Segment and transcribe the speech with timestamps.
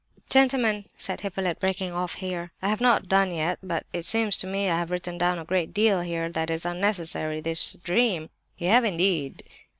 [0.31, 4.47] "Gentlemen!" said Hippolyte, breaking off here, "I have not done yet, but it seems to
[4.47, 8.69] me that I have written down a great deal here that is unnecessary,—this dream—" "You
[8.69, 9.43] have indeed!"